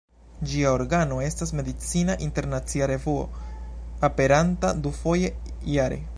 Ĝia 0.51 0.69
organo 0.77 1.19
estas 1.25 1.53
"Medicina 1.59 2.15
Internacia 2.29 2.89
Revuo", 2.93 3.29
aperanta 4.09 4.75
dufoje 4.89 5.35
jare. 5.79 6.07